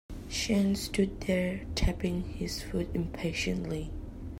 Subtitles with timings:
[0.27, 3.91] Sean stood there tapping his foot impatiently.